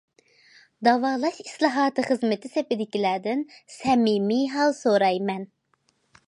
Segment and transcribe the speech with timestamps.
[0.85, 3.45] داۋالاش ئىسلاھاتى خىزمىتى سېپىدىكىلەردىن
[3.77, 5.47] سەمىمىي ھال سورايمەن!